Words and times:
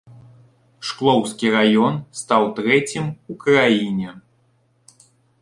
Шклоўскі 0.91 1.51
раён 1.55 1.99
стаў 2.21 2.43
трэцім 2.61 3.05
у 3.35 3.37
краіне. 3.45 4.09